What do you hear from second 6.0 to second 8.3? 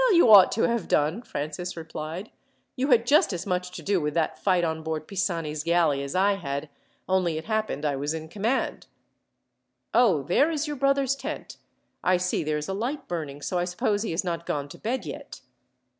as I had, only it happened I was in